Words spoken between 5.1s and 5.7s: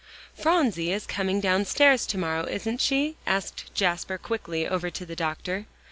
doctor.